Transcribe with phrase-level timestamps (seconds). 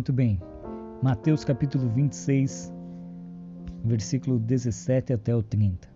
[0.00, 0.40] Muito bem.
[1.02, 2.72] Mateus capítulo 26,
[3.84, 5.86] versículo 17 até o 30.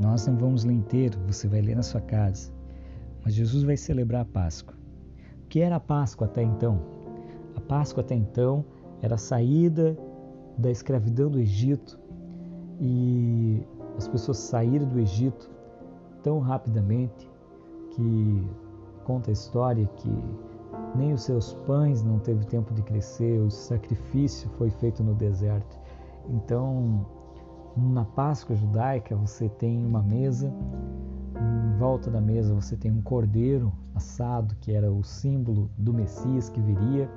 [0.00, 2.52] Nós não vamos ler inteiro, você vai ler na sua casa.
[3.24, 4.74] Mas Jesus vai celebrar a Páscoa.
[5.44, 6.82] O que era a Páscoa até então?
[7.54, 8.64] A Páscoa até então
[9.00, 9.96] era a saída
[10.58, 12.00] da escravidão do Egito
[12.80, 13.62] e
[13.96, 15.48] as pessoas saíram do Egito
[16.24, 17.30] tão rapidamente
[17.92, 18.44] que
[19.04, 20.10] conta a história que
[20.96, 25.78] nem os seus pães não teve tempo de crescer, o sacrifício foi feito no deserto.
[26.28, 27.06] Então,
[27.76, 30.52] na Páscoa judaica, você tem uma mesa,
[31.36, 36.48] em volta da mesa você tem um cordeiro assado, que era o símbolo do Messias
[36.48, 37.10] que viria.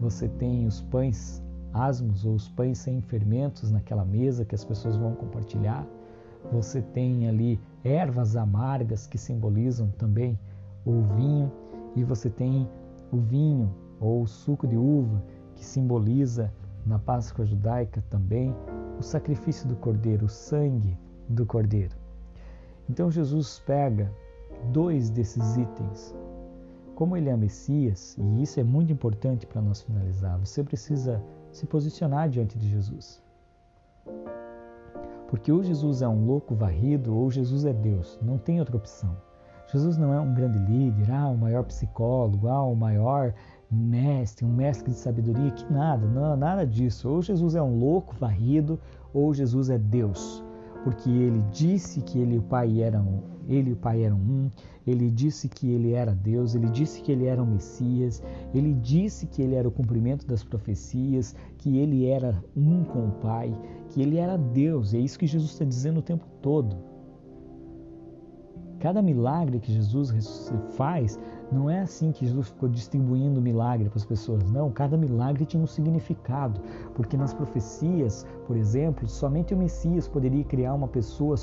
[0.00, 1.42] Você tem os pães
[1.72, 5.86] asmos ou os pães sem fermentos naquela mesa que as pessoas vão compartilhar.
[6.52, 10.38] Você tem ali ervas amargas que simbolizam também
[10.84, 11.50] o vinho
[11.94, 12.68] e você tem
[13.12, 15.22] o vinho ou o suco de uva
[15.54, 16.52] que simboliza
[16.84, 18.54] na Páscoa judaica também
[18.98, 20.96] o sacrifício do cordeiro, o sangue
[21.28, 21.96] do cordeiro.
[22.88, 24.12] Então Jesus pega
[24.72, 26.14] dois desses itens.
[26.94, 31.22] Como ele é Messias, e isso é muito importante para nós finalizar, você precisa
[31.52, 33.22] se posicionar diante de Jesus.
[35.28, 39.16] Porque ou Jesus é um louco varrido ou Jesus é Deus, não tem outra opção.
[39.72, 43.34] Jesus não é um grande líder, ah, o maior psicólogo, ah, o maior
[43.70, 47.08] mestre, um mestre de sabedoria, que nada, não, nada disso.
[47.08, 48.78] Ou Jesus é um louco varrido,
[49.12, 50.42] ou Jesus é Deus.
[50.84, 54.48] Porque ele disse que ele e o Pai eram, ele e o Pai eram um,
[54.86, 58.22] ele disse que ele era Deus, ele disse que ele era o Messias,
[58.54, 63.12] ele disse que ele era o cumprimento das profecias, que ele era um com o
[63.12, 63.52] Pai,
[63.88, 64.94] que ele era Deus.
[64.94, 66.76] É isso que Jesus está dizendo o tempo todo.
[68.86, 70.12] Cada milagre que Jesus
[70.76, 71.18] faz
[71.50, 74.50] não é assim que Jesus ficou distribuindo milagre para as pessoas.
[74.50, 76.60] Não, cada milagre tinha um significado,
[76.94, 81.36] porque nas profecias, por exemplo, somente o Messias poderia criar uma pessoa,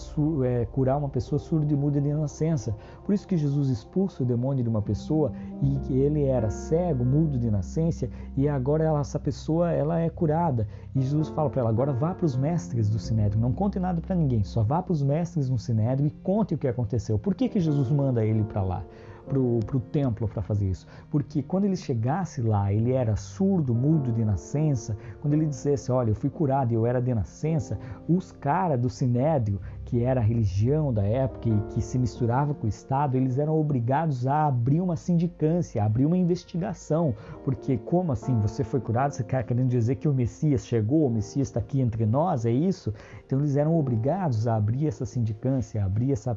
[0.45, 2.75] é, curar uma pessoa surda e muda de nascença.
[3.05, 7.05] Por isso que Jesus expulsa o demônio de uma pessoa e que ele era cego,
[7.05, 10.67] mudo de nascença e agora ela, essa pessoa ela é curada.
[10.95, 14.01] E Jesus fala para ela: agora vá para os mestres do sinédrio, não conte nada
[14.01, 17.17] para ninguém, só vá para os mestres no sinédrio e conte o que aconteceu.
[17.17, 18.83] Por que que Jesus manda ele para lá?
[19.25, 20.85] Para o templo para fazer isso.
[21.09, 26.11] Porque quando ele chegasse lá, ele era surdo, mudo de nascença, quando ele dissesse, olha,
[26.11, 29.59] eu fui curado e eu era de nascença, os caras do Sinédrio
[29.93, 33.55] que era a religião da época e que se misturava com o Estado, eles eram
[33.55, 37.13] obrigados a abrir uma sindicância, a abrir uma investigação,
[37.45, 39.11] porque como assim você foi curado?
[39.11, 42.51] Você está querendo dizer que o Messias chegou, o Messias está aqui entre nós, é
[42.51, 42.91] isso?
[43.23, 46.35] Então eles eram obrigados a abrir essa sindicância, a abrir essa,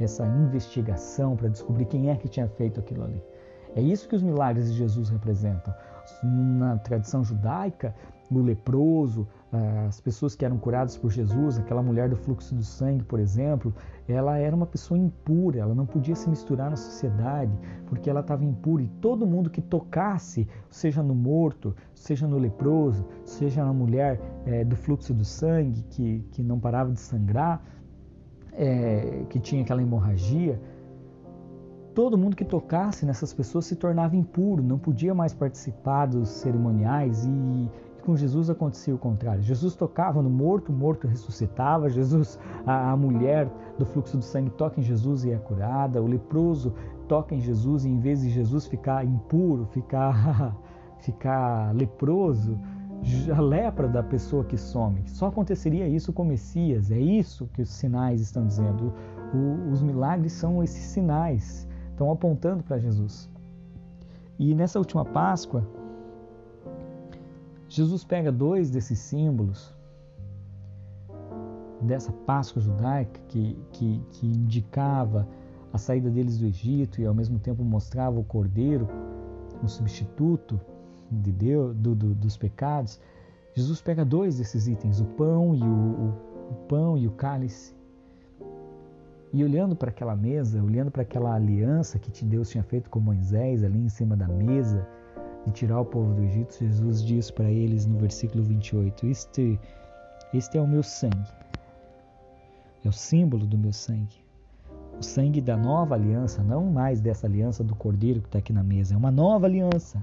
[0.00, 3.22] essa investigação para descobrir quem é que tinha feito aquilo ali.
[3.76, 5.72] É isso que os milagres de Jesus representam.
[6.24, 7.94] Na tradição judaica,
[8.30, 9.28] o leproso,
[9.86, 13.74] as pessoas que eram curadas por Jesus, aquela mulher do fluxo do sangue, por exemplo,
[14.08, 17.52] ela era uma pessoa impura, ela não podia se misturar na sociedade
[17.86, 18.82] porque ela estava impura.
[18.82, 24.64] E todo mundo que tocasse, seja no morto, seja no leproso, seja na mulher é,
[24.64, 27.62] do fluxo do sangue que, que não parava de sangrar,
[28.52, 30.60] é, que tinha aquela hemorragia,
[31.96, 37.24] todo mundo que tocasse nessas pessoas se tornava impuro, não podia mais participar dos cerimoniais
[37.24, 37.70] e
[38.06, 39.42] com Jesus acontecia o contrário.
[39.42, 41.90] Jesus tocava no morto, o morto ressuscitava.
[41.90, 46.00] Jesus, a, a mulher do fluxo do sangue toca em Jesus e é curada.
[46.00, 46.72] O leproso
[47.08, 50.56] toca em Jesus e em vez de Jesus ficar impuro, ficar,
[51.00, 52.56] ficar leproso,
[53.36, 55.02] a lepra da pessoa que some.
[55.08, 56.92] Só aconteceria isso com o Messias.
[56.92, 58.94] É isso que os sinais estão dizendo.
[59.34, 63.28] O, os milagres são esses sinais, estão apontando para Jesus.
[64.38, 65.66] E nessa última Páscoa,
[67.68, 69.74] Jesus pega dois desses símbolos
[71.80, 75.26] dessa Páscoa judaica que, que, que indicava
[75.72, 78.88] a saída deles do Egito e ao mesmo tempo mostrava o cordeiro,
[79.62, 80.60] um substituto
[81.10, 83.00] de Deus, do, do, dos pecados.
[83.54, 86.08] Jesus pega dois desses itens, o pão e o, o,
[86.50, 87.74] o pão e o cálice.
[89.32, 93.62] E olhando para aquela mesa, olhando para aquela aliança que Deus tinha feito com Moisés
[93.62, 94.86] ali em cima da mesa,
[95.46, 99.58] de tirar o povo do Egito, Jesus diz para eles no versículo 28: este,
[100.34, 101.30] este é o meu sangue,
[102.84, 104.24] é o símbolo do meu sangue.
[104.98, 108.62] O sangue da nova aliança, não mais dessa aliança do cordeiro que está aqui na
[108.62, 110.02] mesa, é uma nova aliança,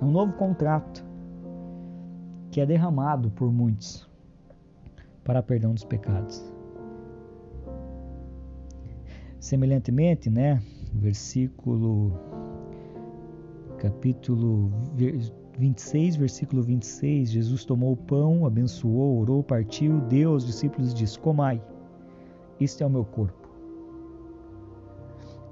[0.00, 1.04] é um novo contrato
[2.50, 4.08] que é derramado por muitos
[5.24, 6.42] para perdão dos pecados.
[9.38, 10.60] Semelhantemente, né,
[10.92, 12.12] versículo
[13.78, 14.70] capítulo
[15.58, 21.18] 26, versículo 26, Jesus tomou o pão, abençoou, orou, partiu, deu aos discípulos e disse:
[21.18, 21.62] Comai,
[22.60, 23.48] este é o meu corpo.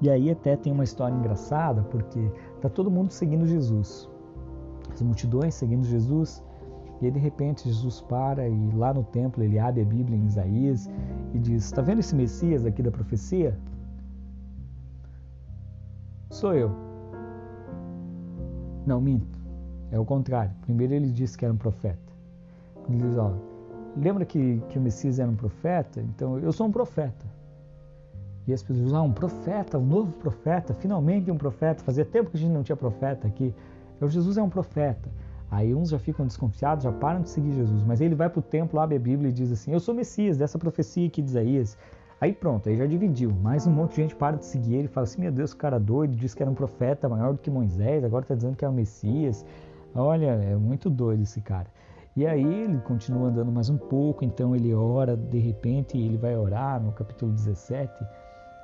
[0.01, 2.21] E aí até tem uma história engraçada, porque
[2.55, 4.09] está todo mundo seguindo Jesus.
[4.93, 6.43] As multidões seguindo Jesus,
[7.01, 10.27] e aí, de repente Jesus para e lá no templo ele abre a Bíblia em
[10.27, 10.89] Isaías
[11.35, 13.59] e diz: Está vendo esse Messias aqui da profecia?
[16.31, 16.86] Sou eu.
[18.87, 19.39] Não, minto.
[19.91, 20.53] É o contrário.
[20.63, 21.99] Primeiro ele disse que era um profeta.
[22.89, 23.33] Ele diz: ó,
[23.97, 26.01] lembra que, que o Messias era um profeta?
[26.01, 27.27] Então eu sou um profeta.
[28.47, 31.83] E as pessoas dizem: ah, um profeta, um novo profeta, finalmente um profeta.
[31.83, 33.53] Fazia tempo que a gente não tinha profeta aqui.
[33.97, 35.11] Então Jesus é um profeta.
[35.51, 37.83] Aí uns já ficam desconfiados, já param de seguir Jesus.
[37.85, 40.37] Mas ele vai para o templo, abre a Bíblia e diz assim: Eu sou Messias,
[40.37, 41.77] dessa profecia aqui de Isaías.
[42.19, 43.31] Aí pronto, aí já dividiu.
[43.31, 45.79] Mais um monte de gente para de seguir ele fala assim: Meu Deus, o cara
[45.79, 48.69] doido, disse que era um profeta maior do que Moisés, agora está dizendo que é
[48.69, 49.45] o Messias.
[49.95, 51.67] Olha, é muito doido esse cara.
[52.17, 56.35] E aí ele continua andando mais um pouco, então ele ora, de repente ele vai
[56.35, 57.93] orar no capítulo 17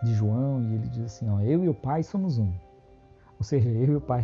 [0.02, 2.50] de João e ele diz assim: ó, Eu e o Pai somos um.
[3.38, 4.22] Ou seja, eu e o Pai,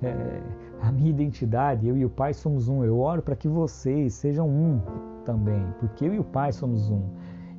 [0.00, 0.42] é,
[0.80, 2.84] a minha identidade, eu e o Pai somos um.
[2.84, 4.80] Eu oro para que vocês sejam um
[5.24, 7.02] também, porque eu e o Pai somos um.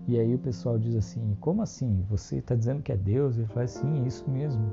[0.08, 2.04] E aí o pessoal diz assim: como assim?
[2.10, 3.38] Você está dizendo que é Deus?
[3.38, 4.72] Ele fala assim: é isso mesmo.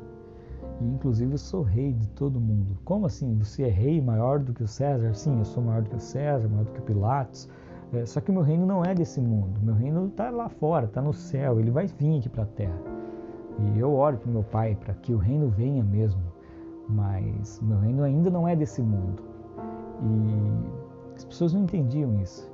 [0.80, 2.78] E inclusive eu sou rei de todo mundo.
[2.84, 3.36] Como assim?
[3.38, 5.12] Você é rei maior do que o César?
[5.14, 7.48] Sim, eu sou maior do que o César, maior do que o Pilatos.
[7.92, 9.60] É, só que o meu reino não é desse mundo.
[9.62, 11.58] Meu reino está lá fora, está no céu.
[11.58, 12.78] Ele vai vir aqui para a terra.
[13.58, 16.22] E eu oro para meu Pai para que o reino venha mesmo,
[16.88, 19.22] mas meu reino ainda não é desse mundo.
[20.02, 22.48] E as pessoas não entendiam isso.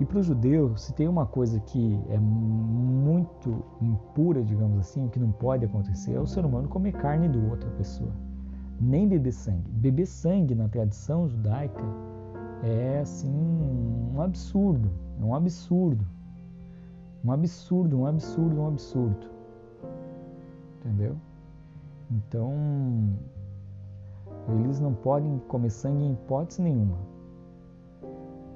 [0.00, 5.18] E para o judeu, se tem uma coisa que é muito impura, digamos assim, que
[5.18, 8.10] não pode acontecer, é o ser humano comer carne de outra pessoa.
[8.80, 9.70] Nem beber sangue.
[9.70, 11.84] Beber sangue na tradição judaica
[12.62, 13.32] é assim
[14.14, 14.90] um absurdo.
[15.20, 16.04] É um absurdo.
[17.24, 19.32] Um absurdo, um absurdo, um absurdo
[20.82, 21.16] entendeu?
[22.10, 22.52] Então,
[24.48, 26.98] eles não podem comer sangue em hipótese nenhuma.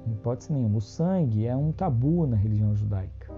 [0.07, 0.79] Em hipótese nenhuma.
[0.79, 3.33] O sangue é um tabu na religião judaica.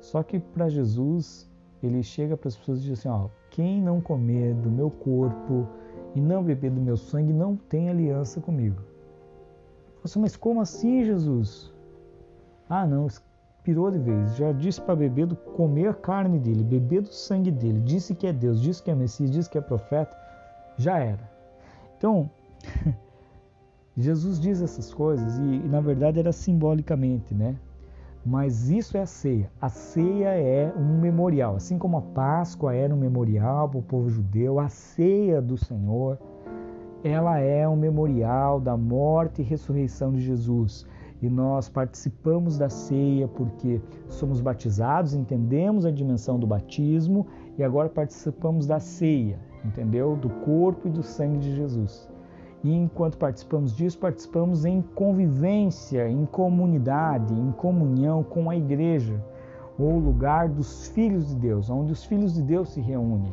[0.00, 1.50] Só que para Jesus,
[1.82, 5.66] ele chega para as pessoas e diz assim: ó, quem não comer do meu corpo
[6.14, 8.82] e não beber do meu sangue não tem aliança comigo.
[10.16, 11.72] Mas como assim, Jesus?
[12.68, 13.08] Ah, não,
[13.66, 17.50] pirou de vez, já disse para beber do comer a carne dele, beber do sangue
[17.50, 20.16] dele, disse que é Deus, disse que é Messias, disse que é profeta,
[20.76, 21.28] já era.
[21.98, 22.30] Então,
[23.96, 27.56] Jesus diz essas coisas e, e, na verdade era simbolicamente, né?
[28.24, 29.50] Mas isso é a ceia.
[29.60, 34.10] A ceia é um memorial, assim como a Páscoa era um memorial para o povo
[34.10, 36.18] judeu, a ceia do Senhor,
[37.04, 40.84] ela é um memorial da morte e ressurreição de Jesus
[41.22, 47.26] e nós participamos da ceia porque somos batizados, entendemos a dimensão do batismo
[47.56, 50.16] e agora participamos da ceia, entendeu?
[50.16, 52.08] Do corpo e do sangue de Jesus.
[52.64, 59.22] E enquanto participamos disso, participamos em convivência, em comunidade, em comunhão com a igreja,
[59.78, 63.32] ou lugar dos filhos de Deus, onde os filhos de Deus se reúnem.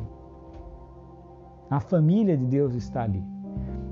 [1.70, 3.24] A família de Deus está ali.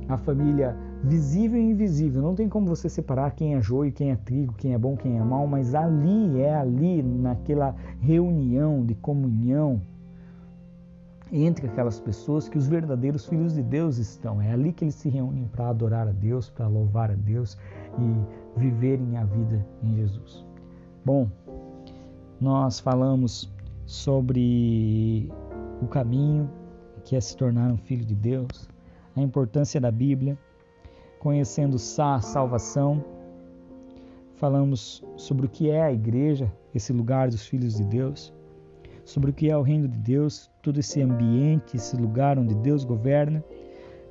[0.07, 2.21] A família visível e invisível.
[2.21, 5.17] Não tem como você separar quem é joio, quem é trigo, quem é bom, quem
[5.17, 9.81] é mal, mas ali é ali, naquela reunião de comunhão
[11.31, 14.41] entre aquelas pessoas que os verdadeiros filhos de Deus estão.
[14.41, 17.57] É ali que eles se reúnem para adorar a Deus, para louvar a Deus
[17.97, 20.45] e viverem a vida em Jesus.
[21.05, 21.29] Bom,
[22.39, 23.51] nós falamos
[23.85, 25.31] sobre
[25.81, 26.49] o caminho
[27.03, 28.69] que é se tornar um filho de Deus,
[29.15, 30.37] a importância da Bíblia,
[31.19, 33.03] conhecendo a salvação.
[34.35, 38.33] Falamos sobre o que é a igreja, esse lugar dos filhos de Deus,
[39.03, 42.83] sobre o que é o reino de Deus, todo esse ambiente, esse lugar onde Deus
[42.83, 43.43] governa.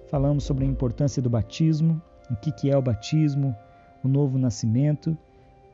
[0.09, 3.55] Falamos sobre a importância do batismo, o que é o batismo,
[4.03, 5.17] o novo nascimento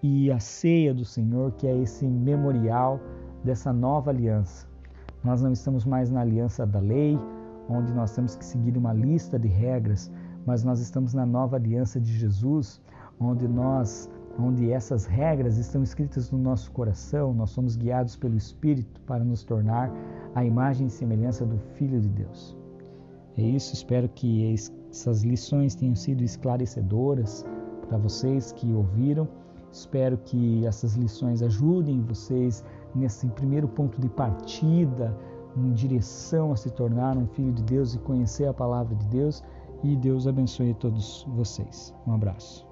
[0.02, 3.00] e a ceia do Senhor, que é esse memorial
[3.42, 4.66] dessa nova aliança.
[5.24, 7.18] Nós não estamos mais na aliança da lei,
[7.68, 10.10] onde nós temos que seguir uma lista de regras,
[10.44, 12.80] mas nós estamos na nova aliança de Jesus,
[13.18, 14.08] onde nós
[14.38, 19.42] onde essas regras estão escritas no nosso coração, nós somos guiados pelo Espírito para nos
[19.42, 19.90] tornar
[20.34, 22.56] a imagem e semelhança do Filho de Deus.
[23.36, 24.54] É isso, espero que
[24.90, 27.44] essas lições tenham sido esclarecedoras
[27.88, 29.28] para vocês que ouviram.
[29.70, 32.64] Espero que essas lições ajudem vocês
[32.94, 35.14] nesse primeiro ponto de partida
[35.56, 39.42] em direção a se tornar um filho de Deus e conhecer a palavra de Deus
[39.82, 41.94] e Deus abençoe todos vocês.
[42.06, 42.66] Um abraço.